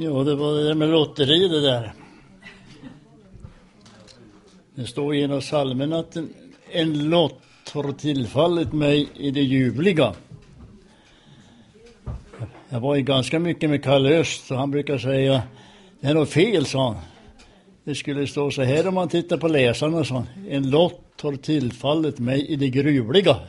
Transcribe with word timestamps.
Ja, 0.00 0.24
det 0.24 0.34
var 0.34 0.54
det 0.54 0.64
där 0.64 0.74
med 0.74 0.88
lotteri 0.88 1.48
det 1.48 1.60
där. 1.60 1.92
Det 4.74 4.86
står 4.86 5.14
i 5.14 5.22
en 5.22 5.32
av 5.32 5.40
psalmerna 5.40 5.98
att 5.98 6.16
en, 6.16 6.34
en 6.70 7.08
lott 7.08 7.42
har 7.72 7.92
tillfallit 7.92 8.72
mig 8.72 9.08
i 9.14 9.30
det 9.30 9.40
ljuvliga. 9.40 10.14
Jag 12.68 12.80
var 12.80 12.96
ju 12.96 13.02
ganska 13.02 13.38
mycket 13.38 13.70
med 13.70 13.84
Kalle 13.84 14.20
Öst 14.20 14.50
och 14.50 14.56
han 14.56 14.70
brukar 14.70 14.98
säga 14.98 15.42
det 16.00 16.06
är 16.06 16.14
något 16.14 16.30
fel, 16.30 16.66
sa 16.66 16.92
han. 16.92 17.02
Det 17.84 17.94
skulle 17.94 18.26
stå 18.26 18.50
så 18.50 18.62
här 18.62 18.88
om 18.88 18.94
man 18.94 19.08
tittar 19.08 19.36
på 19.36 19.48
läsarna, 19.48 20.04
sa 20.04 20.14
han. 20.14 20.26
En 20.48 20.70
lott 20.70 21.20
har 21.20 21.36
tillfallit 21.36 22.18
mig 22.18 22.46
i 22.46 22.56
det 22.56 22.68
gruvliga. 22.68 23.36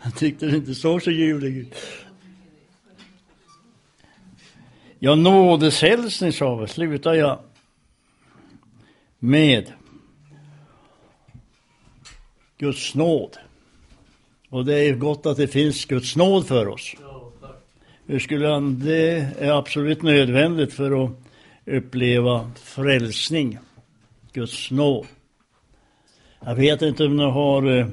Han 0.00 0.12
tyckte 0.12 0.46
det 0.46 0.56
inte 0.56 0.74
såg 0.74 1.02
så 1.02 1.10
ljuvligt 1.10 1.56
ut. 1.56 1.74
Ja, 5.04 5.14
nådeshälsning 5.14 6.32
sa 6.32 6.56
vi, 6.56 6.68
slutar 6.68 7.14
jag 7.14 7.38
med 9.18 9.72
Guds 12.58 12.94
nåd. 12.94 13.36
Och 14.48 14.64
det 14.64 14.78
är 14.78 14.94
gott 14.94 15.26
att 15.26 15.36
det 15.36 15.48
finns 15.48 15.84
Guds 15.84 16.16
nåd 16.16 16.46
för 16.46 16.68
oss. 16.68 16.94
Hur 18.06 18.18
skulle 18.18 18.48
han, 18.48 18.80
det 18.80 19.28
är 19.38 19.50
absolut 19.50 20.02
nödvändigt 20.02 20.72
för 20.72 21.04
att 21.04 21.10
uppleva 21.66 22.50
frälsning. 22.62 23.58
Guds 24.32 24.70
nåd. 24.70 25.06
Jag 26.40 26.54
vet 26.54 26.82
inte 26.82 27.04
om 27.04 27.16
ni 27.16 27.24
har 27.24 27.78
eh, 27.78 27.86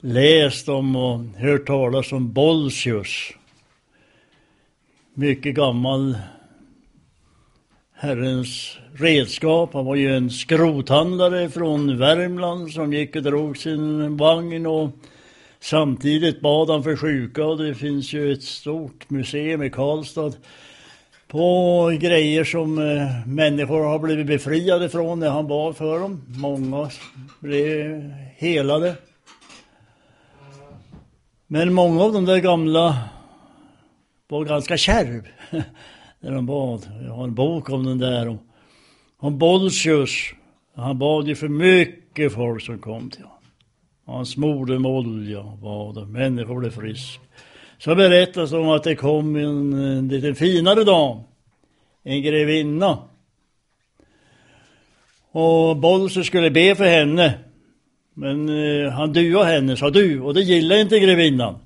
läst 0.00 0.68
om 0.68 0.96
och 0.96 1.20
hört 1.20 1.66
talas 1.66 2.12
om 2.12 2.32
Bolsius. 2.32 3.32
Mycket 5.16 5.54
gammal 5.54 6.16
Herrens 7.94 8.78
redskap. 8.94 9.74
Han 9.74 9.84
var 9.84 9.94
ju 9.94 10.16
en 10.16 10.30
skrothandlare 10.30 11.48
från 11.48 11.98
Värmland 11.98 12.72
som 12.72 12.92
gick 12.92 13.16
och 13.16 13.22
drog 13.22 13.56
sin 13.56 14.16
vagn 14.16 14.66
och 14.66 14.90
samtidigt 15.60 16.40
bad 16.40 16.70
han 16.70 16.82
för 16.82 16.96
sjuka 16.96 17.44
och 17.44 17.58
det 17.58 17.74
finns 17.74 18.12
ju 18.12 18.32
ett 18.32 18.42
stort 18.42 19.10
museum 19.10 19.62
i 19.62 19.70
Karlstad 19.70 20.32
på 21.28 21.98
grejer 22.00 22.44
som 22.44 22.78
eh, 22.78 23.26
människor 23.26 23.84
har 23.84 23.98
blivit 23.98 24.26
befriade 24.26 24.88
från 24.88 25.20
när 25.20 25.30
han 25.30 25.48
bad 25.48 25.76
för 25.76 26.00
dem. 26.00 26.22
Många 26.28 26.90
blev 27.40 28.00
helade. 28.36 28.94
Men 31.46 31.72
många 31.72 32.02
av 32.02 32.12
de 32.12 32.24
där 32.24 32.38
gamla 32.38 32.98
var 34.28 34.44
ganska 34.44 34.76
kärv 34.76 35.28
när 36.20 36.30
de 36.34 36.46
bad. 36.46 36.88
Jag 37.02 37.12
har 37.12 37.24
en 37.24 37.34
bok 37.34 37.70
om 37.70 37.84
den 37.84 37.98
där. 37.98 38.28
Om, 38.28 38.38
om 39.18 39.38
Bolsius. 39.38 40.10
Han 40.74 40.98
bad 40.98 41.28
ju 41.28 41.34
för 41.34 41.48
mycket 41.48 42.32
folk 42.32 42.62
som 42.62 42.78
kom 42.78 43.10
till 43.10 43.22
honom. 43.22 43.38
Han 44.06 44.26
smorde 44.26 44.78
med 44.78 44.90
olja 44.90 45.40
och 45.40 45.58
bad 45.58 45.98
och 45.98 46.08
människor 46.08 46.60
blev 46.60 46.70
friska. 46.70 47.20
Så 47.78 47.94
berättas 47.94 48.52
om 48.52 48.68
att 48.68 48.84
det 48.84 48.96
kom 48.96 49.36
en, 49.36 49.72
en 49.72 50.08
lite 50.08 50.34
finare 50.34 50.84
dam. 50.84 51.20
En 52.02 52.22
grevinna. 52.22 52.98
Och 55.30 55.76
Bolsius 55.76 56.26
skulle 56.26 56.50
be 56.50 56.74
för 56.74 56.84
henne. 56.84 57.38
Men 58.14 58.48
eh, 58.48 58.92
han 58.92 59.12
duade 59.12 59.50
henne, 59.50 59.76
sa 59.76 59.90
du, 59.90 60.20
och 60.20 60.34
det 60.34 60.42
gillade 60.42 60.80
inte 60.80 60.98
grevinnan. 60.98 61.58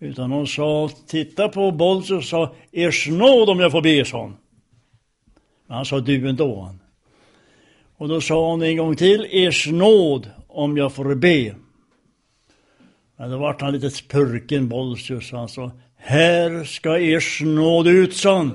Utan 0.00 0.32
hon 0.32 0.46
sa, 0.46 0.90
titta 1.06 1.48
på 1.48 1.70
Bolls 1.70 2.10
och 2.10 2.24
sa, 2.24 2.54
er 2.72 2.90
snåd 2.90 3.48
om 3.48 3.60
jag 3.60 3.72
får 3.72 3.82
be, 3.82 4.04
sa 4.04 4.20
hon. 4.20 4.36
Men 5.66 5.76
han 5.76 5.86
sa 5.86 6.00
du 6.00 6.28
ändå. 6.28 6.60
Han. 6.60 6.80
Och 7.96 8.08
då 8.08 8.20
sa 8.20 8.50
hon 8.50 8.62
en 8.62 8.76
gång 8.76 8.96
till, 8.96 9.26
er 9.30 9.50
snåd 9.50 10.30
om 10.48 10.76
jag 10.76 10.92
får 10.92 11.14
be. 11.14 11.54
Men 13.16 13.30
då 13.30 13.38
vart 13.38 13.60
han 13.60 13.72
lite 13.72 14.02
purken, 14.08 14.68
Bolsius. 14.68 15.32
Han 15.32 15.48
sa, 15.48 15.70
här 15.96 16.64
ska 16.64 16.98
er 16.98 17.20
snåd 17.20 17.86
ut, 17.86 18.16
sa 18.16 18.36
han. 18.36 18.52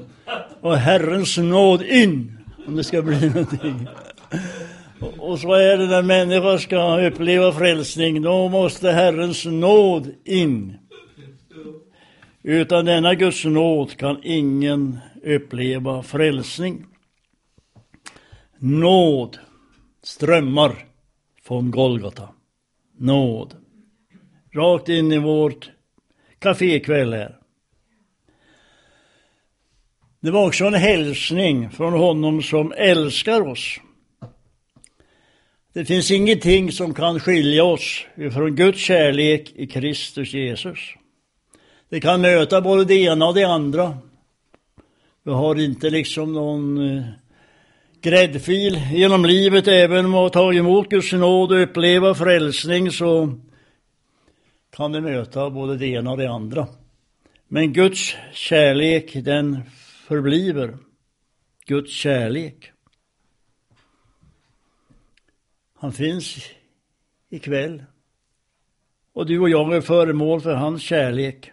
Och 0.61 0.77
Herrens 0.77 1.37
nåd 1.37 1.81
in. 1.81 2.37
Om 2.67 2.75
det 2.75 2.83
ska 2.83 3.01
bli 3.01 3.29
någonting. 3.29 3.87
Och 5.17 5.39
så 5.39 5.53
är 5.53 5.77
det 5.77 5.87
när 5.87 6.01
människor 6.01 6.57
ska 6.57 7.07
uppleva 7.07 7.51
frälsning, 7.51 8.21
då 8.21 8.49
måste 8.49 8.91
Herrens 8.91 9.45
nåd 9.45 10.11
in. 10.25 10.77
Utan 12.43 12.85
denna 12.85 13.15
Guds 13.15 13.45
nåd 13.45 13.97
kan 13.97 14.19
ingen 14.23 14.99
uppleva 15.23 16.03
frälsning. 16.03 16.85
Nåd 18.59 19.37
strömmar 20.03 20.85
från 21.43 21.71
Golgata. 21.71 22.29
Nåd. 22.97 23.55
Rakt 24.53 24.89
in 24.89 25.11
i 25.11 25.17
vårt 25.17 25.71
kafékväll 26.39 27.13
här. 27.13 27.37
Det 30.19 30.31
var 30.31 30.47
också 30.47 30.65
en 30.65 30.73
hälsning 30.73 31.69
från 31.69 31.93
honom 31.93 32.41
som 32.41 32.73
älskar 32.77 33.41
oss. 33.41 33.79
Det 35.73 35.85
finns 35.85 36.11
ingenting 36.11 36.71
som 36.71 36.93
kan 36.93 37.19
skilja 37.19 37.63
oss 37.63 38.05
ifrån 38.15 38.55
Guds 38.55 38.79
kärlek 38.79 39.51
i 39.55 39.67
Kristus 39.67 40.33
Jesus. 40.33 40.79
Det 41.91 42.01
kan 42.01 42.21
möta 42.21 42.61
både 42.61 42.85
det 42.85 42.95
ena 42.95 43.27
och 43.27 43.33
det 43.33 43.43
andra. 43.43 43.97
Vi 45.23 45.31
har 45.31 45.59
inte 45.59 45.89
liksom 45.89 46.33
någon 46.33 46.97
eh, 46.97 47.03
gräddfil 48.01 48.81
genom 48.93 49.25
livet, 49.25 49.67
även 49.67 50.05
om 50.05 50.11
vi 50.11 50.17
har 50.17 50.29
tagit 50.29 50.59
emot 50.59 50.89
Guds 50.89 51.11
nåd 51.11 51.51
och 51.51 51.63
uppleva 51.63 52.15
frälsning 52.15 52.91
så 52.91 53.39
kan 54.69 54.91
vi 54.91 55.01
möta 55.01 55.49
både 55.49 55.77
det 55.77 55.87
ena 55.87 56.11
och 56.11 56.17
det 56.17 56.31
andra. 56.31 56.67
Men 57.47 57.73
Guds 57.73 58.15
kärlek, 58.33 59.13
den 59.13 59.59
förbliver. 60.07 60.77
Guds 61.65 61.91
kärlek. 61.91 62.71
Han 65.77 65.93
finns 65.93 66.37
ikväll. 67.29 67.83
Och 69.13 69.25
du 69.25 69.39
och 69.39 69.49
jag 69.49 69.75
är 69.75 69.81
föremål 69.81 70.41
för 70.41 70.55
hans 70.55 70.81
kärlek. 70.81 71.51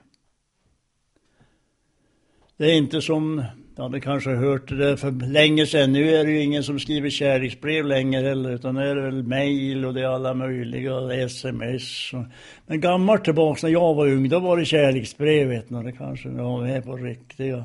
Det 2.58 2.64
är 2.64 2.74
inte 2.74 3.02
som, 3.02 3.44
du 3.76 3.82
hade 3.82 4.00
kanske 4.00 4.30
hört 4.30 4.68
det 4.68 4.96
för 4.96 5.10
länge 5.10 5.66
sedan, 5.66 5.92
nu 5.92 6.14
är 6.14 6.24
det 6.24 6.30
ju 6.30 6.42
ingen 6.42 6.64
som 6.64 6.78
skriver 6.78 7.10
kärleksbrev 7.10 7.86
längre 7.86 8.28
heller, 8.28 8.50
utan 8.50 8.74
nu 8.74 8.90
är 8.90 8.94
det 8.94 9.02
väl 9.02 9.22
mejl 9.22 9.84
och 9.84 9.94
det 9.94 10.00
är 10.00 10.06
alla 10.06 10.34
möjliga 10.34 11.12
sms. 11.12 12.12
och 12.12 12.24
Men 12.66 12.80
gammalt 12.80 13.24
tillbaks 13.24 13.62
när 13.62 13.70
jag 13.70 13.94
var 13.94 14.06
ung, 14.06 14.28
då 14.28 14.38
var 14.38 14.56
det 14.56 14.64
kärleksbrev, 14.64 15.48
vet 15.48 15.70
ni, 15.70 15.82
det 15.82 15.92
kanske 15.92 16.28
ni 16.28 16.42
var 16.42 16.62
med 16.62 16.84
på 16.84 16.96
riktiga 16.96 17.64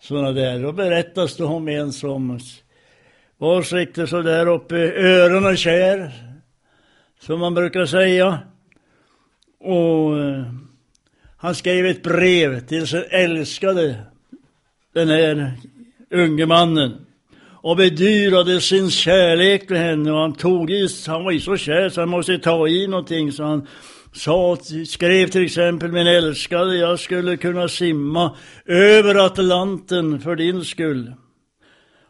sådana 0.00 0.32
där. 0.32 0.62
Då 0.62 0.72
berättas 0.72 1.36
det 1.36 1.44
om 1.44 1.68
en 1.68 1.92
som 1.92 2.38
var 3.38 3.62
riktigt 3.62 4.08
så 4.08 4.22
där 4.22 4.46
uppe 4.46 4.76
i 4.76 4.88
öronen 4.96 5.56
kär, 5.56 6.12
som 7.20 7.40
man 7.40 7.54
brukar 7.54 7.86
säga. 7.86 8.38
Och 9.60 10.18
eh, 10.18 10.44
han 11.36 11.54
skrev 11.54 11.86
ett 11.86 12.02
brev 12.02 12.66
till 12.66 12.86
sin 12.86 13.04
älskade 13.10 13.96
den 14.94 15.08
här 15.08 15.52
unge 16.10 16.46
mannen 16.46 17.06
och 17.62 17.76
bedyrade 17.76 18.60
sin 18.60 18.90
kärlek 18.90 19.66
till 19.66 19.76
henne 19.76 20.12
och 20.12 20.18
han 20.18 20.32
tog 20.32 20.70
i, 20.70 20.88
han 21.06 21.24
var 21.24 21.30
ju 21.30 21.40
så 21.40 21.56
kär 21.56 21.88
så 21.88 22.00
han 22.00 22.08
måste 22.08 22.38
ta 22.38 22.68
i 22.68 22.86
någonting 22.86 23.32
så 23.32 23.44
han 23.44 23.66
sa, 24.12 24.56
skrev 24.86 25.26
till 25.26 25.44
exempel 25.44 25.92
min 25.92 26.06
älskade, 26.06 26.76
jag 26.76 27.00
skulle 27.00 27.36
kunna 27.36 27.68
simma 27.68 28.36
över 28.66 29.14
Atlanten 29.26 30.20
för 30.20 30.36
din 30.36 30.64
skull. 30.64 31.12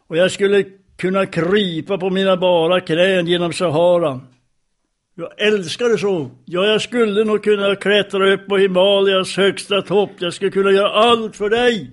Och 0.07 0.17
jag 0.17 0.31
skulle 0.31 0.65
kunna 0.97 1.25
krypa 1.25 1.97
på 1.97 2.09
mina 2.09 2.37
bara 2.37 2.79
knän 2.79 3.27
genom 3.27 3.53
Sahara. 3.53 4.21
Jag 5.15 5.41
älskar 5.47 5.89
det 5.89 5.97
så. 5.97 6.31
Ja, 6.45 6.65
jag 6.65 6.81
skulle 6.81 7.23
nog 7.23 7.43
kunna 7.43 7.75
klättra 7.75 8.33
upp 8.33 8.47
på 8.47 8.57
Himalayas 8.57 9.37
högsta 9.37 9.81
topp. 9.81 10.11
Jag 10.19 10.33
skulle 10.33 10.51
kunna 10.51 10.71
göra 10.71 10.89
allt 10.89 11.35
för 11.35 11.49
dig 11.49 11.91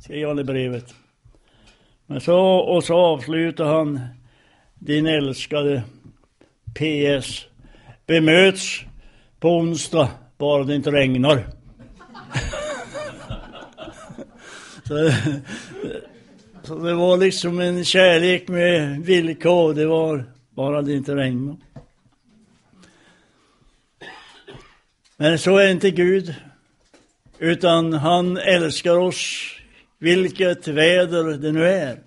skrev 0.00 0.28
han 0.28 0.38
i 0.38 0.44
brevet. 0.44 0.94
Men 2.06 2.20
så, 2.20 2.38
och 2.40 2.84
så 2.84 2.94
avslutar 2.94 3.64
han 3.64 4.00
din 4.74 5.06
älskade 5.06 5.82
PS. 6.74 7.46
Bemöts 8.06 8.80
på 9.40 9.48
onsdag, 9.48 10.08
bara 10.38 10.64
det 10.64 10.74
inte 10.74 10.90
regnar. 10.90 11.46
så, 14.84 15.12
så, 16.62 16.78
det 16.78 16.94
var 16.94 17.16
liksom 17.16 17.60
en 17.60 17.84
kärlek 17.84 18.48
med 18.48 19.00
villkor. 19.00 19.74
Det 19.74 19.86
var 19.86 20.24
bara 20.50 20.82
det 20.82 20.92
inte 20.92 21.16
regnade. 21.16 21.56
Men 25.16 25.38
så 25.38 25.56
är 25.56 25.68
inte 25.68 25.90
Gud. 25.90 26.34
Utan 27.38 27.92
han 27.92 28.36
älskar 28.36 28.98
oss 28.98 29.59
vilket 30.00 30.68
väder 30.68 31.38
det 31.38 31.52
nu 31.52 31.64
är. 31.64 31.98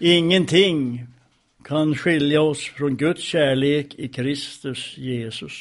Ingenting 0.00 1.06
kan 1.64 1.94
skilja 1.94 2.42
oss 2.42 2.64
från 2.64 2.96
Guds 2.96 3.22
kärlek 3.22 3.94
i 3.94 4.08
Kristus 4.08 4.98
Jesus. 4.98 5.52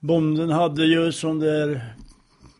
Bonden 0.00 0.50
hade 0.50 0.84
ju 0.84 1.12
sån 1.12 1.38
där 1.38 1.94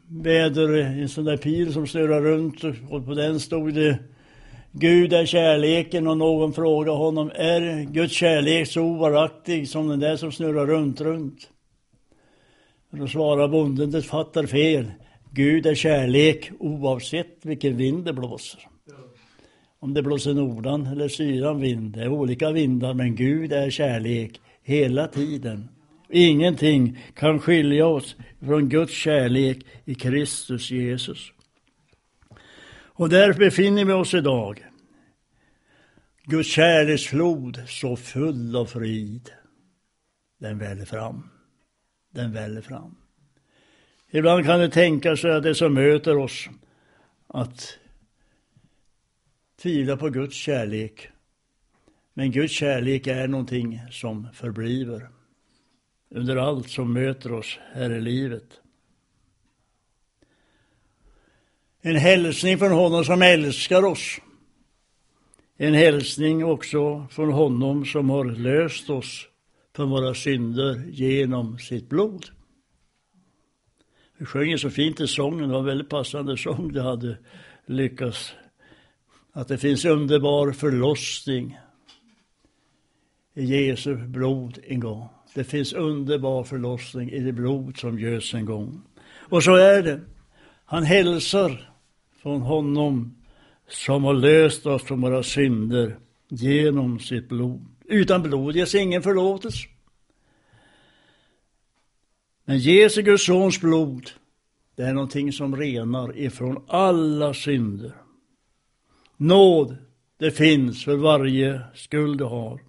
väder, 0.09 0.73
en 0.75 1.09
sån 1.09 1.25
där 1.25 1.37
pil 1.37 1.73
som 1.73 1.87
snurrar 1.87 2.21
runt 2.21 2.65
och 2.91 3.07
på 3.07 3.15
den 3.15 3.41
stod 3.41 3.75
det 3.75 3.99
Gud 4.77 5.13
är 5.13 5.27
kärleken 5.27 6.07
och 6.07 6.19
någon 6.19 6.53
frågade 6.53 6.97
honom, 6.97 7.31
är 7.35 7.85
Guds 7.85 8.15
kärlek 8.15 8.69
så 8.69 8.83
ovaraktig 8.83 9.69
som 9.69 9.89
den 9.89 10.01
där 10.01 10.17
som 10.17 10.33
snurrar 10.33 10.67
runt, 10.67 11.01
runt? 11.01 11.49
Då 12.91 13.09
svarar 13.09 13.49
bonden, 13.49 13.91
det 13.91 14.03
fattar 14.03 14.47
fel. 14.47 14.93
Gud 15.35 15.67
är 15.67 15.75
kärlek 15.75 16.51
oavsett 16.59 17.39
vilken 17.43 17.77
vind 17.77 18.05
det 18.05 18.13
blåser. 18.13 18.69
Om 19.79 19.95
det 19.95 20.03
blåser 20.03 20.35
nordan 20.35 20.87
eller 20.87 21.09
sydan 21.09 21.61
vind, 21.61 21.93
det 21.93 22.03
är 22.03 22.09
olika 22.09 22.51
vindar, 22.51 22.95
men 22.95 23.17
Gud 23.17 23.53
är 23.53 23.71
kärlek 23.71 24.41
hela 24.63 25.09
tiden. 25.09 25.69
Ingenting 26.11 26.99
kan 27.15 27.41
skilja 27.41 27.87
oss 27.87 28.17
från 28.41 28.69
Guds 28.69 28.93
kärlek 28.93 29.67
i 29.85 29.95
Kristus 29.95 30.71
Jesus. 30.71 31.33
Och 32.73 33.09
där 33.09 33.33
befinner 33.33 33.85
vi 33.85 33.93
oss 33.93 34.15
idag. 34.15 34.65
Guds 36.25 36.49
kärleksflod 36.49 37.63
så 37.67 37.97
full 37.97 38.57
av 38.57 38.67
frid. 38.67 39.31
Den 40.41 40.59
väller 40.59 40.85
fram. 40.85 41.29
Den 42.11 42.33
väller 42.33 42.61
fram. 42.61 42.97
Ibland 44.17 44.45
kan 44.45 44.61
det 44.61 44.71
tänka 44.71 45.17
sig 45.17 45.31
att 45.31 45.43
det 45.43 45.55
som 45.55 45.75
möter 45.75 46.17
oss 46.17 46.49
att 47.27 47.79
tvivla 49.63 49.97
på 49.97 50.09
Guds 50.09 50.37
kärlek. 50.37 51.09
Men 52.13 52.33
Guds 52.33 52.53
kärlek 52.53 53.07
är 53.07 53.29
någonting 53.29 53.81
som 53.91 54.29
förbliver 54.35 55.09
under 56.11 56.37
allt 56.37 56.71
som 56.71 56.93
möter 56.93 57.33
oss 57.33 57.59
här 57.73 57.91
i 57.91 58.01
livet. 58.01 58.61
En 61.81 61.97
hälsning 61.97 62.59
från 62.59 62.73
honom 62.73 63.05
som 63.05 63.23
älskar 63.23 63.85
oss. 63.85 64.21
En 65.57 65.75
hälsning 65.75 66.45
också 66.45 67.07
från 67.11 67.33
honom 67.33 67.85
som 67.85 68.11
har 68.11 68.25
löst 68.25 68.91
oss 68.91 69.29
från 69.77 69.91
våra 69.91 70.15
synder 70.15 70.85
genom 70.91 71.59
sitt 71.59 71.89
blod. 71.89 72.34
Vi 74.19 74.25
sjöng 74.25 74.59
så 74.59 74.71
fint 74.71 75.01
i 75.01 75.07
sången, 75.07 75.49
det 75.49 75.53
var 75.53 75.59
en 75.59 75.65
väldigt 75.65 75.89
passande 75.89 76.37
sång 76.37 76.73
det 76.73 76.83
hade 76.83 77.17
lyckats. 77.67 78.33
Att 79.33 79.49
det 79.49 79.59
finns 79.59 79.85
underbar 79.85 80.53
förlossning 80.53 81.59
i 83.35 83.45
Jesu 83.45 83.95
blod 83.95 84.59
en 84.67 84.81
gång. 84.81 85.09
Det 85.35 85.45
finns 85.45 85.73
underbar 85.73 86.45
förlossning 86.45 87.11
i 87.11 87.21
det 87.21 87.33
blod 87.33 87.79
som 87.79 87.99
göds 87.99 88.35
en 88.35 88.45
gång. 88.45 88.83
Och 89.15 89.43
så 89.43 89.55
är 89.55 89.83
det. 89.83 90.01
Han 90.65 90.85
hälsar 90.85 91.71
från 92.23 92.41
honom 92.41 93.15
som 93.69 94.05
har 94.05 94.15
löst 94.15 94.67
oss 94.67 94.83
från 94.83 95.01
våra 95.01 95.23
synder 95.23 95.99
genom 96.29 96.99
sitt 96.99 97.29
blod. 97.29 97.67
Utan 97.85 98.23
blod 98.23 98.57
ges 98.57 98.75
ingen 98.75 99.03
förlåtelse. 99.03 99.69
Men 102.45 102.59
Jesu 102.59 103.03
Guds 103.03 103.27
sons 103.27 103.61
blod, 103.61 104.11
det 104.77 104.83
är 104.83 104.93
någonting 104.93 105.33
som 105.33 105.57
renar 105.57 106.19
ifrån 106.19 106.65
alla 106.69 107.35
synder. 107.35 107.93
Nåd, 109.17 109.77
det 110.19 110.31
finns 110.31 110.85
för 110.85 110.97
varje 110.97 111.61
skuld 111.75 112.19
du 112.19 112.25
har. 112.25 112.61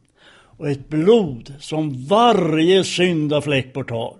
Och 0.57 0.69
ett 0.69 0.89
blod 0.89 1.53
som 1.59 2.05
varje 2.05 2.83
syndafläck 2.83 3.73
borttar. 3.73 4.13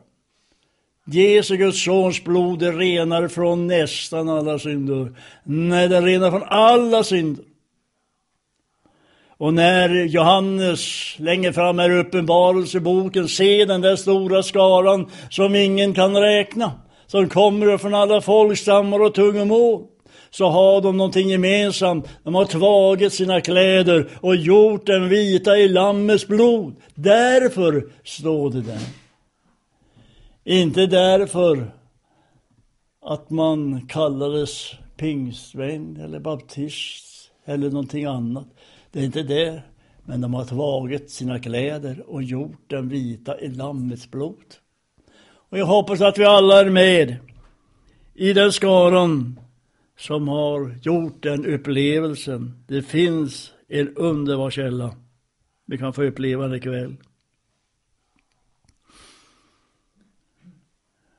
Jesu 1.06 1.57
Guds 1.57 1.84
sons 1.84 2.24
blod 2.24 2.60
det 2.60 2.72
renar 2.72 3.28
från 3.28 3.68
nästan 3.68 4.30
alla 4.30 4.60
synder. 4.60 5.16
Nej, 5.44 5.88
det 5.88 6.02
renar 6.02 6.31
från 6.31 6.44
alla 6.44 7.04
synder. 7.04 7.46
Och 9.37 9.53
när 9.53 10.05
Johannes 10.05 11.15
längre 11.19 11.53
fram 11.53 11.79
i 11.79 11.99
uppenbarelseboken 11.99 13.27
ser 13.27 13.65
den 13.65 13.81
där 13.81 13.95
stora 13.95 14.43
skaran 14.43 15.11
som 15.29 15.55
ingen 15.55 15.93
kan 15.93 16.17
räkna, 16.17 16.71
som 17.07 17.29
kommer 17.29 17.77
från 17.77 17.93
alla 17.93 18.21
folkstammar 18.21 19.01
och 19.01 19.13
tungomål, 19.13 19.83
så 20.29 20.49
har 20.49 20.81
de 20.81 20.97
någonting 20.97 21.29
gemensamt. 21.29 22.09
De 22.23 22.35
har 22.35 22.45
tvagit 22.45 23.13
sina 23.13 23.41
kläder 23.41 24.09
och 24.21 24.35
gjort 24.35 24.85
den 24.85 25.09
vita 25.09 25.57
i 25.57 25.67
Lammets 25.67 26.27
blod. 26.27 26.75
Därför 26.95 27.85
står 28.03 28.49
det 28.49 28.61
där. 28.61 28.81
Inte 30.43 30.85
därför 30.85 31.71
att 33.01 33.29
man 33.29 33.87
kallades 33.87 34.71
pingstvän 34.97 35.97
eller 36.03 36.19
baptist 36.19 37.05
eller 37.45 37.69
någonting 37.69 38.05
annat. 38.05 38.47
Det 38.95 39.01
är 39.01 39.06
inte 39.06 39.24
det. 39.24 39.63
Men 40.06 40.21
de 40.21 40.33
har 40.33 40.45
tagit 40.45 41.09
sina 41.09 41.39
kläder 41.39 42.03
och 42.07 42.24
gjort 42.24 42.62
den 42.68 42.89
vita 42.89 43.39
i 43.39 43.50
Lammets 43.50 44.12
blod. 44.12 44.56
Och 45.25 45.57
jag 45.57 45.65
hoppas 45.65 46.01
att 46.01 46.18
vi 46.18 46.25
alla 46.25 46.59
är 46.59 46.69
med 46.69 47.18
i 48.13 48.33
den 48.33 48.51
skaran 48.51 49.39
som 49.97 50.27
har 50.27 50.75
gjort 50.81 51.24
den 51.24 51.45
upplevelsen. 51.45 52.63
Det 52.68 52.81
finns 52.81 53.51
en 53.68 53.95
underbar 53.95 54.50
källa. 54.50 54.95
Vi 55.65 55.77
kan 55.77 55.94
få 55.94 56.03
uppleva 56.03 56.47
den 56.47 56.57
ikväll. 56.57 56.95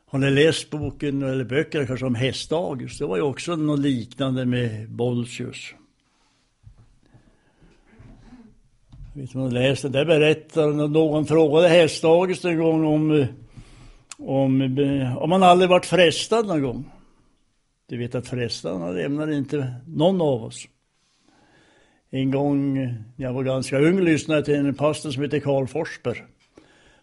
Har 0.07 0.19
ni 0.19 0.31
läst 0.31 0.71
boken 0.71 1.23
eller 1.23 1.45
böcker 1.45 1.87
kanske 1.87 2.07
om 2.07 2.15
Häst-August? 2.15 2.99
Det 2.99 3.07
var 3.07 3.17
ju 3.17 3.23
också 3.23 3.57
något 3.57 3.81
liknande 3.81 4.45
med 4.45 4.91
Bolsius. 4.91 5.75
Jag 8.99 9.06
vet 9.17 9.23
inte 9.23 9.39
om 9.39 9.49
ni 9.49 9.55
läste, 9.55 9.89
där 9.89 10.05
berättar 10.05 10.89
någon 10.89 11.27
frågade 11.27 11.69
Hästdagis 11.69 12.45
en 12.45 12.59
gång 12.59 12.85
om, 12.87 13.27
om, 14.19 14.79
om 15.19 15.31
man 15.31 15.43
aldrig 15.43 15.71
varit 15.71 15.87
frestad 15.87 16.47
någon 16.47 16.63
gång. 16.63 16.91
Du 17.89 17.99
vet 17.99 18.15
att 18.15 18.29
frestarna 18.29 18.91
lämnar 18.91 19.33
inte 19.33 19.75
någon 19.87 20.21
av 20.21 20.45
oss. 20.45 20.69
En 22.11 22.31
gång 22.31 22.75
när 22.75 23.05
jag 23.17 23.33
var 23.33 23.43
ganska 23.43 23.79
ung 23.79 24.01
lyssnade 24.01 24.39
jag 24.39 24.45
till 24.45 24.55
en 24.55 24.75
pastor 24.75 25.11
som 25.11 25.23
heter 25.23 25.41
Karl 25.41 25.67
Forsberg. 25.67 26.25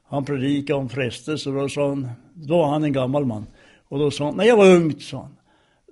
Han 0.04 0.26
predikade 0.26 0.80
om 0.80 0.90
frestelse 0.90 1.50
och 1.50 1.56
då 1.56 1.70
sa 1.70 1.90
han, 1.90 2.10
då 2.34 2.58
var 2.58 2.68
han 2.68 2.84
en 2.84 2.94
gammal 2.94 3.26
man. 3.26 3.46
Och 3.84 4.00
då 4.00 4.12
sa 4.12 4.26
han, 4.26 4.36
när 4.36 4.44
jag 4.44 4.58
var 4.58 4.76
ung, 4.76 5.00
sa 5.00 5.18
han. 5.18 5.36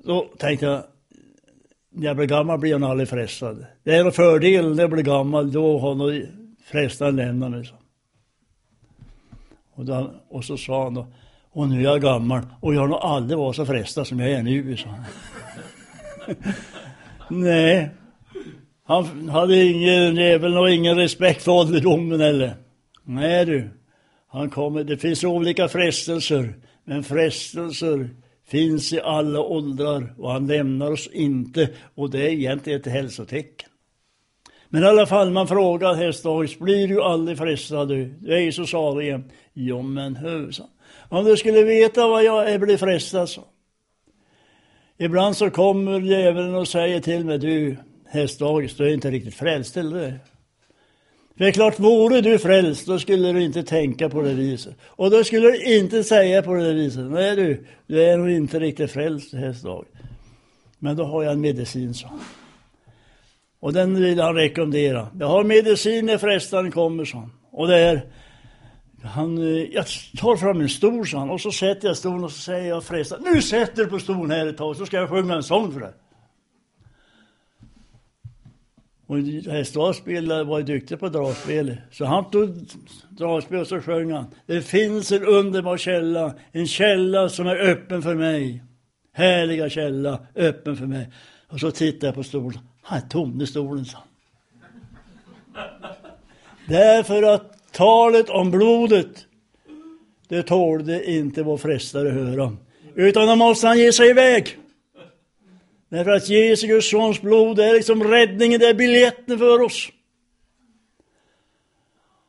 Då 0.04 0.30
tänkte 0.38 0.66
jag, 0.66 0.84
när 1.94 2.08
jag 2.08 2.16
blir 2.16 2.28
gammal 2.28 2.60
blir 2.60 2.72
jag 2.72 2.82
nog 2.82 2.90
aldrig 2.90 3.10
frestad. 3.10 3.66
Det 3.84 3.96
är 3.96 4.06
en 4.06 4.12
fördel 4.12 4.76
när 4.76 4.84
jag 4.84 4.92
blir 4.92 5.04
gammal, 5.04 5.52
då 5.52 5.80
har 5.80 5.96
nog 5.96 6.26
frestan 6.66 7.16
lämnat 7.16 7.52
liksom. 7.52 7.78
mig. 7.78 7.84
Så. 9.76 9.82
Och, 9.82 9.86
då, 9.86 10.12
och 10.30 10.46
så 10.46 10.58
sa 10.58 10.84
han 10.84 10.94
då, 10.94 11.08
och 11.52 11.70
nu 11.70 11.80
är 11.80 11.84
jag 11.84 12.02
gammal 12.02 12.42
och 12.60 12.76
jag 12.76 12.82
har 12.82 12.88
nog 12.88 13.00
aldrig 13.02 13.38
varit 13.38 13.56
så 13.56 13.66
frestad 13.66 14.08
som 14.08 14.20
jag 14.20 14.32
är 14.32 14.44
nu, 14.44 14.78
sa 14.78 14.90
han. 14.90 15.04
Nej, 17.44 17.90
han 18.84 19.30
hade 19.30 19.64
ingen 19.64 20.16
jävel 20.16 20.58
och 20.58 20.72
ingen 20.72 20.96
respekt 20.96 21.44
för 21.44 21.52
ålderdomen 21.52 22.22
eller. 22.22 22.54
Nej 23.04 23.46
du, 23.46 23.70
han 24.28 24.50
kommer, 24.50 24.84
det 24.84 24.98
finns 24.98 25.24
olika 25.24 25.68
frestelser, 25.68 26.54
men 26.86 27.04
frestelser 27.04 28.10
finns 28.52 28.94
i 28.94 29.02
alla 29.02 29.40
åldrar 29.40 30.14
och 30.18 30.32
han 30.32 30.48
lämnar 30.48 30.92
oss 30.92 31.08
inte 31.08 31.70
och 31.96 32.10
det 32.10 32.20
är 32.20 32.30
egentligen 32.30 32.80
ett 32.80 32.88
hälsotecken. 32.88 33.70
Men 34.70 34.84
i 34.84 34.86
alla 34.86 35.06
fall, 35.06 35.32
man 35.32 35.48
frågar 35.48 35.94
hästdags, 35.94 36.60
blir 36.60 36.88
du 36.88 37.02
aldrig 37.02 37.38
frestad 37.38 37.88
du? 37.88 38.06
Du 38.06 38.34
är 38.34 38.40
ju 38.40 38.52
så 38.52 38.66
salig. 38.66 39.24
Jo 39.54 39.82
men 39.82 40.16
husan, 40.16 40.68
Om 41.10 41.26
du 41.26 41.38
skulle 41.38 41.64
veta 41.64 42.08
vad 42.08 42.24
jag 42.24 42.52
är 42.52 42.60
blir 42.60 42.78
frestad 42.78 43.30
så. 43.30 43.44
Ibland 44.98 45.38
så 45.38 45.50
kommer 45.50 46.02
djävulen 46.02 46.56
och 46.56 46.68
säger 46.68 47.00
till 47.00 47.26
mig, 47.26 47.40
du 47.40 47.78
hästdags, 48.06 48.76
du 48.76 48.84
är 48.84 48.94
inte 48.94 49.12
riktigt 49.12 49.36
frälst 49.36 49.78
eller 49.78 50.20
det? 51.36 51.44
Det 51.44 51.48
är 51.48 51.52
klart, 51.52 51.80
vore 51.80 52.22
du 52.22 52.40
frälst, 52.40 52.88
då 52.88 53.00
skulle 53.00 53.32
du 53.32 53.44
inte 53.44 53.64
tänka 53.64 54.10
på 54.10 54.22
det 54.22 54.34
viset. 54.34 54.76
Och 54.84 55.12
då 55.12 55.24
skulle 55.24 55.52
du 55.52 55.78
inte 55.78 56.04
säga 56.04 56.42
på 56.42 56.54
det 56.54 56.74
viset. 56.74 57.12
Nej 57.12 57.36
du, 57.36 57.66
du 57.88 58.04
är 58.04 58.18
nog 58.18 58.30
inte 58.30 58.60
riktigt 58.60 58.92
frälst 58.92 59.34
hästdag. 59.34 59.86
Men 60.80 60.96
då 60.96 61.04
har 61.04 61.24
jag 61.24 61.34
en 61.34 61.42
medicin, 61.42 61.94
så. 61.94 62.08
Och 63.60 63.74
den 63.74 64.02
vill 64.02 64.20
han 64.20 64.36
rekommendera. 64.36 65.08
Jag 65.20 65.28
har 65.28 65.44
medicin 65.44 66.06
när 66.06 66.18
frestan 66.18 66.72
kommer, 66.72 67.06
så. 67.06 67.30
Och 67.52 67.68
det 67.68 67.80
är 67.80 68.02
Han, 69.04 69.38
eh, 69.38 69.64
jag 69.64 69.86
tar 70.18 70.36
fram 70.36 70.62
en 70.62 70.70
stol, 70.70 71.08
sa 71.08 71.20
han, 71.20 71.30
och 71.30 71.42
så 71.42 71.52
sätter 71.52 71.88
jag 71.88 71.98
stolen 71.98 72.24
och 72.24 72.32
så 72.32 72.42
säger 72.42 72.70
jag 72.70 72.84
frestaren, 72.84 73.24
nu 73.34 73.42
sätter 73.42 73.84
du 73.84 73.90
på 73.90 74.00
stolen 74.00 74.32
här 74.32 74.48
ett 74.48 74.58
tag 74.58 74.76
så 74.76 74.86
ska 74.86 74.98
jag 74.98 75.10
sjunga 75.10 75.36
en 75.36 75.44
sång 75.44 75.74
för 75.74 75.80
dig. 75.80 75.94
Och 79.12 79.18
hästdragspelare 79.54 80.44
var 80.44 80.60
ju 80.60 80.66
duktig 80.66 81.00
på 81.00 81.10
dragspel. 81.10 81.78
Så 81.92 82.06
han 82.06 82.32
tog 82.32 82.50
dragspel 83.10 83.60
och 83.60 83.68
så 83.68 83.82
sjöng 83.82 84.12
han. 84.12 84.26
Det 84.46 84.62
finns 84.62 85.12
en 85.12 85.26
underbar 85.26 85.78
källa, 85.78 86.34
en 86.52 86.68
källa 86.68 87.30
som 87.30 87.48
är 87.48 87.56
öppen 87.56 88.02
för 88.02 88.16
mig. 88.16 88.64
Härliga 89.14 89.70
källa, 89.70 90.20
öppen 90.36 90.78
för 90.78 90.86
mig. 90.86 91.10
Och 91.48 91.60
så 91.60 91.72
tittade 91.72 92.06
jag 92.06 92.16
på 92.16 92.24
stolen. 92.24 92.60
Han 92.82 92.98
är 92.98 93.10
tom 93.10 93.42
i 93.42 93.48
stolen, 93.48 93.86
sa 93.86 93.98
Därför 96.68 97.24
att 97.24 97.72
talet 97.72 98.30
om 98.30 98.52
blodet, 98.52 99.26
det 100.28 100.44
tålde 100.44 101.12
inte 101.12 101.44
vår 101.44 101.58
frestare 101.58 102.10
höra. 102.10 102.58
Utan 102.96 103.28
då 103.28 103.36
måste 103.36 103.68
han 103.68 103.80
ge 103.80 103.92
sig 103.92 104.10
iväg. 104.10 104.58
Därför 105.92 106.12
att 106.12 106.30
Jesu 106.30 106.68
Guds 106.68 106.90
sons 106.90 107.22
blod 107.22 107.60
är 107.60 107.74
liksom 107.74 108.04
räddningen, 108.04 108.60
det 108.60 108.68
är 108.68 108.74
biljetten 108.74 109.40
för 109.40 109.62
oss. 109.62 109.90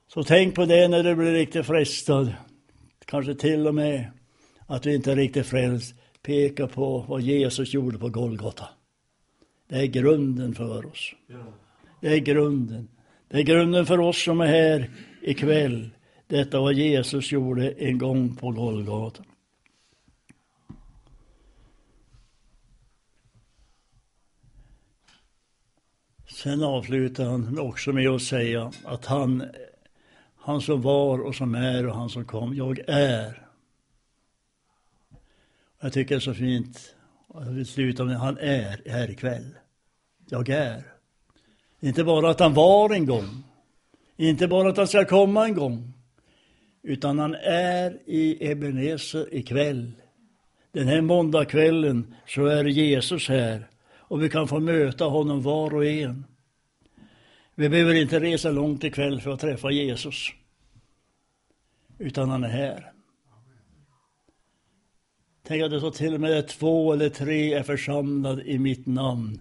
Så 0.08 0.24
tänk 0.24 0.54
på 0.54 0.64
det 0.64 0.88
när 0.88 1.02
du 1.02 1.14
blir 1.14 1.32
riktigt 1.32 1.66
frestad. 1.66 2.34
Kanske 3.04 3.34
till 3.34 3.66
och 3.66 3.74
med 3.74 4.10
att 4.66 4.82
du 4.82 4.94
inte 4.94 5.12
är 5.12 5.16
riktigt 5.16 5.46
frälst. 5.46 5.94
Peka 6.22 6.66
på 6.66 7.04
vad 7.08 7.20
Jesus 7.20 7.74
gjorde 7.74 7.98
på 7.98 8.08
Golgata. 8.08 8.68
Det 9.68 9.76
är 9.76 9.86
grunden 9.86 10.54
för 10.54 10.86
oss. 10.86 11.14
Det 12.00 12.08
är 12.08 12.18
grunden. 12.18 12.88
Det 13.28 13.38
är 13.38 13.42
grunden 13.42 13.86
för 13.86 14.00
oss 14.00 14.24
som 14.24 14.40
är 14.40 14.46
här 14.46 14.90
ikväll. 15.22 15.90
Detta 16.26 16.60
vad 16.60 16.74
Jesus 16.74 17.32
gjorde 17.32 17.70
en 17.70 17.98
gång 17.98 18.36
på 18.36 18.50
Golgata. 18.50 19.24
Sen 26.42 26.62
avslutar 26.62 27.24
han 27.24 27.58
också 27.58 27.92
med 27.92 28.08
att 28.08 28.22
säga 28.22 28.72
att 28.84 29.06
han, 29.06 29.44
han 30.36 30.60
som 30.60 30.82
var 30.82 31.18
och 31.18 31.34
som 31.34 31.54
är 31.54 31.86
och 31.86 31.94
han 31.94 32.08
som 32.08 32.24
kom, 32.24 32.54
jag 32.54 32.80
är. 32.86 33.46
Jag 35.80 35.92
tycker 35.92 36.14
det 36.14 36.18
är 36.18 36.20
så 36.20 36.34
fint, 36.34 36.94
jag 37.34 37.40
vill 37.40 37.66
sluta 37.66 38.04
med 38.04 38.16
han 38.16 38.38
är 38.38 38.90
här 38.90 39.10
ikväll. 39.10 39.54
Jag 40.28 40.48
är. 40.48 40.82
Inte 41.80 42.04
bara 42.04 42.30
att 42.30 42.40
han 42.40 42.54
var 42.54 42.94
en 42.94 43.06
gång, 43.06 43.44
inte 44.16 44.48
bara 44.48 44.68
att 44.68 44.76
han 44.76 44.88
ska 44.88 45.04
komma 45.04 45.44
en 45.44 45.54
gång, 45.54 45.92
utan 46.82 47.18
han 47.18 47.34
är 47.44 47.98
i 48.06 48.50
Ebenezer 48.50 49.34
ikväll. 49.34 49.92
Den 50.72 50.88
här 50.88 51.00
måndagskvällen 51.00 52.14
så 52.26 52.46
är 52.46 52.64
Jesus 52.64 53.28
här 53.28 53.68
och 54.12 54.22
vi 54.22 54.30
kan 54.30 54.48
få 54.48 54.60
möta 54.60 55.04
honom 55.04 55.42
var 55.42 55.74
och 55.74 55.86
en. 55.86 56.24
Vi 57.54 57.68
behöver 57.68 57.94
inte 57.94 58.20
resa 58.20 58.50
långt 58.50 58.84
ikväll 58.84 59.20
för 59.20 59.30
att 59.30 59.40
träffa 59.40 59.70
Jesus. 59.70 60.28
Utan 61.98 62.28
han 62.28 62.44
är 62.44 62.48
här. 62.48 62.92
Tänk 65.42 65.62
att 65.62 65.70
det 65.70 65.80
så 65.80 65.90
till 65.90 66.14
och 66.14 66.20
med 66.20 66.48
två 66.48 66.92
eller 66.92 67.08
tre 67.08 67.54
är 67.54 67.62
församlade 67.62 68.42
i 68.42 68.58
mitt 68.58 68.86
namn. 68.86 69.40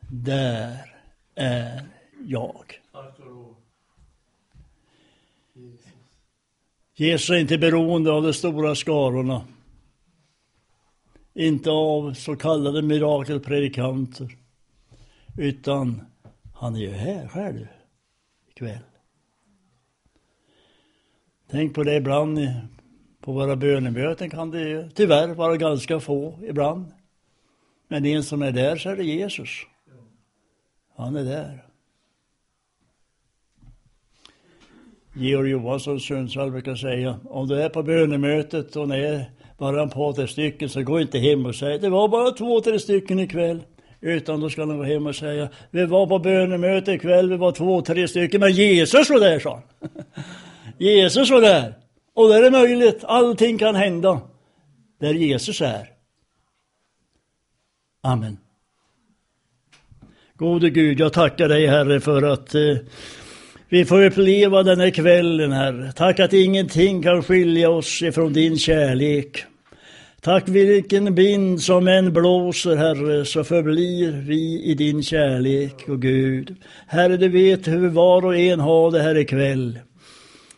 Där 0.00 0.94
är 1.34 1.82
jag. 2.26 2.80
Jesus 6.94 7.30
är 7.30 7.34
inte 7.34 7.58
beroende 7.58 8.12
av 8.12 8.22
de 8.22 8.32
stora 8.32 8.74
skarorna. 8.74 9.44
Inte 11.34 11.70
av 11.70 12.14
så 12.14 12.36
kallade 12.36 12.82
mirakelpredikanter. 12.82 14.36
Utan 15.38 16.11
han 16.62 16.76
är 16.76 16.80
ju 16.80 16.90
här 16.90 17.28
själv 17.28 17.66
ikväll. 18.50 18.78
Tänk 21.50 21.74
på 21.74 21.82
det 21.82 21.96
ibland 21.96 22.38
på 23.20 23.32
våra 23.32 23.56
bönemöten 23.56 24.30
kan 24.30 24.50
det 24.50 24.60
ju 24.60 24.90
tyvärr 24.90 25.28
vara 25.28 25.56
ganska 25.56 26.00
få 26.00 26.38
ibland. 26.42 26.86
Men 27.88 28.04
en 28.04 28.22
som 28.22 28.42
är 28.42 28.52
där 28.52 28.76
så 28.76 28.90
är 28.90 28.96
det 28.96 29.04
Jesus. 29.04 29.48
Han 30.96 31.16
är 31.16 31.24
där. 31.24 31.64
Georg 35.14 35.50
Johansson 35.50 36.00
Sundsvall 36.00 36.50
brukar 36.50 36.74
säga, 36.74 37.20
om 37.24 37.48
du 37.48 37.62
är 37.62 37.68
på 37.68 37.82
bönemötet 37.82 38.76
och 38.76 38.88
ni 38.88 39.00
är 39.00 39.30
bara 39.58 39.82
en 39.82 39.90
par, 39.90 40.12
tre 40.12 40.28
stycken 40.28 40.68
så 40.68 40.82
gå 40.82 41.00
inte 41.00 41.18
hem 41.18 41.46
och 41.46 41.54
säg, 41.54 41.78
det 41.78 41.90
var 41.90 42.08
bara 42.08 42.30
två, 42.30 42.60
tre 42.60 42.78
stycken 42.78 43.18
ikväll. 43.18 43.62
Utan 44.04 44.40
då 44.40 44.50
ska 44.50 44.66
han 44.66 44.78
gå 44.78 44.84
hem 44.84 45.06
och 45.06 45.16
säga, 45.16 45.48
vi 45.70 45.86
var 45.86 46.06
på 46.06 46.18
bönemöte 46.18 46.92
ikväll, 46.92 47.30
vi 47.30 47.36
var 47.36 47.52
två, 47.52 47.82
tre 47.82 48.08
stycken, 48.08 48.40
men 48.40 48.52
Jesus 48.52 49.10
var 49.10 49.20
där, 49.20 49.38
sa 49.38 49.62
han. 49.80 49.90
Jesus 50.78 51.30
var 51.30 51.40
där. 51.40 51.74
Och 52.14 52.28
där 52.28 52.42
är 52.42 52.50
möjligt, 52.50 53.04
allting 53.04 53.58
kan 53.58 53.74
hända 53.74 54.20
där 55.00 55.14
Jesus 55.14 55.60
är. 55.60 55.88
Amen. 58.02 58.38
Gode 60.34 60.70
Gud, 60.70 61.00
jag 61.00 61.12
tackar 61.12 61.48
dig 61.48 61.66
Herre 61.66 62.00
för 62.00 62.22
att 62.22 62.54
eh, 62.54 62.76
vi 63.68 63.84
får 63.84 64.04
uppleva 64.04 64.62
den 64.62 64.80
här 64.80 64.90
kvällen 64.90 65.52
Herre. 65.52 65.92
Tack 65.92 66.20
att 66.20 66.32
ingenting 66.32 67.02
kan 67.02 67.22
skilja 67.22 67.70
oss 67.70 68.02
ifrån 68.02 68.32
din 68.32 68.58
kärlek. 68.58 69.44
Tack 70.24 70.48
vilken 70.48 71.14
vind 71.14 71.62
som 71.62 71.88
än 71.88 72.12
blåser, 72.12 72.76
Herre, 72.76 73.24
så 73.24 73.44
förblir 73.44 74.12
vi 74.12 74.62
i 74.64 74.74
din 74.74 75.02
kärlek 75.02 75.88
och 75.88 76.02
Gud. 76.02 76.56
Herre, 76.86 77.16
du 77.16 77.28
vet 77.28 77.68
hur 77.68 77.88
var 77.88 78.24
och 78.24 78.36
en 78.36 78.60
har 78.60 78.90
det 78.90 79.02
här 79.02 79.18
ikväll. 79.18 79.78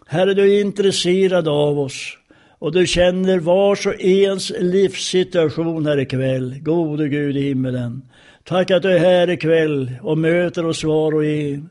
Herre, 0.06 0.34
du 0.34 0.54
är 0.54 0.60
intresserad 0.60 1.48
av 1.48 1.78
oss 1.78 2.18
och 2.58 2.72
du 2.72 2.86
känner 2.86 3.38
vars 3.38 3.86
och 3.86 4.00
ens 4.00 4.52
livssituation 4.60 5.86
här 5.86 5.98
ikväll. 5.98 6.54
Gode 6.60 7.08
Gud 7.08 7.36
i 7.36 7.40
himmelen. 7.40 8.02
Tack 8.44 8.70
att 8.70 8.82
du 8.82 8.90
är 8.90 8.98
här 8.98 9.30
ikväll 9.30 9.92
och 10.02 10.18
möter 10.18 10.66
oss 10.66 10.84
var 10.84 11.14
och 11.14 11.24
en. 11.24 11.68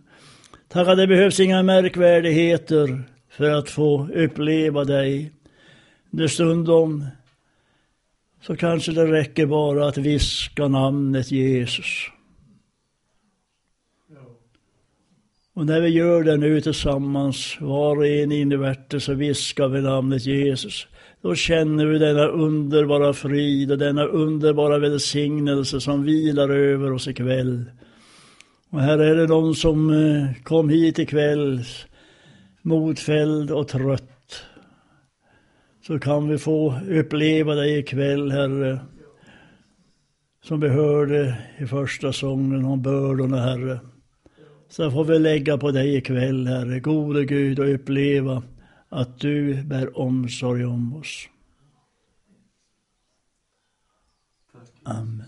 Tack 0.69 0.87
att 0.87 0.97
det 0.97 1.07
behövs 1.07 1.39
inga 1.39 1.63
märkvärdigheter 1.63 3.03
för 3.29 3.49
att 3.49 3.69
få 3.69 4.07
uppleva 4.15 4.83
dig. 4.83 5.31
Det 6.11 6.29
stundom 6.29 7.05
så 8.47 8.55
kanske 8.55 8.91
det 8.91 9.11
räcker 9.11 9.45
bara 9.45 9.87
att 9.87 9.97
viska 9.97 10.67
namnet 10.67 11.31
Jesus. 11.31 12.09
Och 15.55 15.65
när 15.65 15.81
vi 15.81 15.89
gör 15.89 16.23
det 16.23 16.37
nu 16.37 16.61
tillsammans, 16.61 17.57
var 17.59 17.97
och 17.97 18.07
en 18.07 18.31
invärtes, 18.31 19.03
så 19.03 19.13
viskar 19.13 19.67
vi 19.67 19.81
namnet 19.81 20.25
Jesus. 20.25 20.87
Då 21.21 21.35
känner 21.35 21.85
vi 21.85 21.99
denna 21.99 22.27
underbara 22.27 23.13
frid 23.13 23.71
och 23.71 23.77
denna 23.77 24.05
underbara 24.05 24.79
välsignelse 24.79 25.81
som 25.81 26.03
vilar 26.03 26.49
över 26.49 26.91
oss 26.91 27.07
ikväll. 27.07 27.65
Och 28.69 28.81
här 28.81 28.97
är 28.97 29.15
det 29.15 29.27
de 29.27 29.55
som 29.55 29.89
eh, 29.89 30.43
kom 30.43 30.69
hit 30.69 30.99
ikväll, 30.99 31.63
motfälld 32.61 33.51
och 33.51 33.67
trött 33.67 34.12
så 35.87 35.99
kan 35.99 36.29
vi 36.29 36.37
få 36.37 36.79
uppleva 36.89 37.55
dig 37.55 37.79
ikväll, 37.79 38.31
Herre. 38.31 38.79
Som 40.43 40.59
vi 40.59 40.69
hörde 40.69 41.37
i 41.57 41.65
första 41.65 42.13
sången 42.13 42.65
om 42.65 42.81
bördorna, 42.81 43.41
Herre. 43.41 43.79
Så 44.69 44.91
får 44.91 45.05
vi 45.05 45.19
lägga 45.19 45.57
på 45.57 45.71
dig 45.71 45.95
ikväll, 45.95 46.47
Herre, 46.47 46.79
gode 46.79 47.25
Gud, 47.25 47.59
och 47.59 47.73
uppleva 47.73 48.43
att 48.89 49.19
du 49.19 49.63
bär 49.63 49.97
omsorg 49.99 50.65
om 50.65 50.95
oss. 50.95 51.29
Amen. 54.83 55.23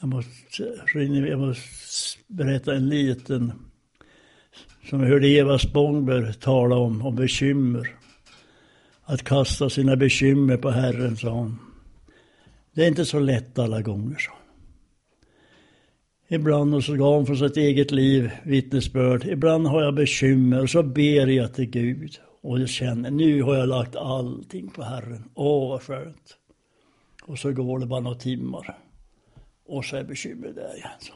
Jag 0.00 0.08
måste, 0.08 0.84
jag 0.94 1.38
måste 1.38 2.18
berätta 2.28 2.74
en 2.74 2.88
liten 2.88 3.52
som 4.84 5.00
jag 5.00 5.08
hörde 5.08 5.28
Eva 5.28 5.58
Spångberg 5.58 6.34
tala 6.34 6.76
om, 6.76 7.06
om 7.06 7.16
bekymmer. 7.16 7.90
Att 9.04 9.24
kasta 9.24 9.70
sina 9.70 9.96
bekymmer 9.96 10.56
på 10.56 10.70
Herren, 10.70 11.16
sa 11.16 11.28
hon. 11.28 11.58
Det 12.74 12.84
är 12.84 12.88
inte 12.88 13.04
så 13.04 13.18
lätt 13.18 13.58
alla 13.58 13.82
gånger, 13.82 14.18
sa 14.18 14.32
Ibland 16.28 16.74
och 16.74 16.84
så 16.84 16.94
gav 16.94 17.14
hon 17.14 17.26
från 17.26 17.36
sitt 17.36 17.56
eget 17.56 17.90
liv 17.90 18.30
vittnesbörd. 18.42 19.24
Ibland 19.24 19.66
har 19.66 19.82
jag 19.82 19.94
bekymmer 19.94 20.62
och 20.62 20.70
så 20.70 20.82
ber 20.82 21.26
jag 21.26 21.54
till 21.54 21.70
Gud. 21.70 22.18
Och 22.42 22.60
jag 22.60 22.68
känner, 22.68 23.10
nu 23.10 23.42
har 23.42 23.54
jag 23.54 23.68
lagt 23.68 23.96
allting 23.96 24.70
på 24.70 24.82
Herren. 24.82 25.30
Åh, 25.34 25.68
vad 25.68 25.82
skönt. 25.82 26.36
Och 27.22 27.38
så 27.38 27.52
går 27.52 27.78
det 27.78 27.86
bara 27.86 28.00
några 28.00 28.16
timmar. 28.16 28.78
Och 29.66 29.84
så 29.84 29.96
är 29.96 30.04
bekymret 30.04 30.54
där 30.54 30.76
igen. 30.76 30.88
Så. 31.00 31.12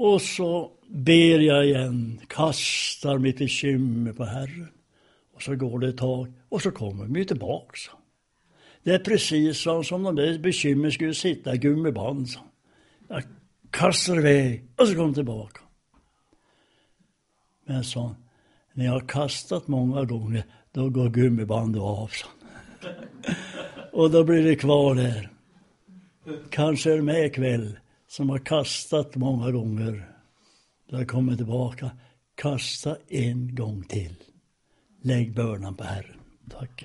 Och 0.00 0.22
så 0.22 0.70
ber 0.88 1.38
jag 1.38 1.66
igen, 1.66 2.20
kastar 2.26 3.18
mitt 3.18 3.38
bekymmer 3.38 4.12
på 4.12 4.24
Herren. 4.24 4.68
Och 5.34 5.42
så 5.42 5.56
går 5.56 5.78
det 5.78 5.88
ett 5.88 5.96
tag 5.96 6.32
och 6.48 6.62
så 6.62 6.70
kommer 6.70 7.04
vi 7.06 7.24
tillbaks. 7.24 7.80
Det 8.82 8.94
är 8.94 8.98
precis 8.98 9.58
som 9.58 9.84
om 9.90 10.02
de 10.02 10.16
där 10.16 10.38
bekymren 10.38 10.92
skulle 10.92 11.14
sitta 11.14 11.54
i 11.54 11.58
gummiband. 11.58 12.28
Jag 13.08 13.22
kastar 13.70 14.18
iväg 14.18 14.64
och 14.76 14.88
så 14.88 14.94
kommer 14.94 15.14
tillbaka. 15.14 15.60
Men 17.66 17.84
så, 17.84 18.14
när 18.72 18.84
jag 18.84 18.92
har 18.92 19.08
kastat 19.08 19.68
många 19.68 20.04
gånger, 20.04 20.44
då 20.72 20.88
går 20.88 21.08
gummibandet 21.08 21.82
av. 21.82 22.06
Så. 22.08 22.26
Och 23.92 24.10
då 24.10 24.24
blir 24.24 24.42
det 24.42 24.56
kvar 24.56 24.94
där. 24.94 25.30
Kanske 26.50 26.92
är 26.92 26.96
det 26.96 27.02
med 27.02 27.26
ikväll 27.26 27.78
som 28.08 28.30
har 28.30 28.38
kastat 28.38 29.16
många 29.16 29.50
gånger. 29.50 30.08
det 30.90 30.96
har 30.96 31.04
kommer 31.04 31.36
tillbaka. 31.36 31.90
Kasta 32.34 32.96
en 33.08 33.54
gång 33.54 33.82
till. 33.82 34.14
Lägg 35.02 35.34
bördan 35.34 35.74
på 35.74 35.84
Herren. 35.84 36.20
Tack. 36.50 36.84